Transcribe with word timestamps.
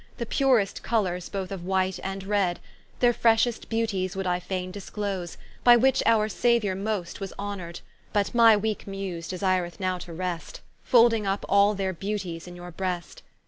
The 0.17 0.25
purest 0.25 0.81
colours 0.81 1.29
both 1.29 1.51
of 1.51 1.63
White 1.63 1.99
and 2.03 2.23
Red, 2.23 2.59
Their 3.01 3.13
freshest 3.13 3.69
beauties 3.69 4.15
would 4.15 4.25
I 4.25 4.39
faine 4.39 4.71
disclose, 4.71 5.37
By 5.63 5.75
which 5.77 6.01
our 6.07 6.27
Sauiour 6.27 6.75
most 6.75 7.19
was 7.19 7.33
honoured: 7.37 7.81
But 8.11 8.33
my 8.33 8.57
weake 8.57 8.87
Muse 8.87 9.27
desireth 9.27 9.79
now 9.79 9.99
to 9.99 10.11
rest, 10.11 10.61
Folding 10.81 11.25
vp 11.25 11.45
all 11.47 11.75
their 11.75 11.93
Beauties 11.93 12.47
in 12.47 12.55
your 12.55 12.71
breast. 12.71 13.21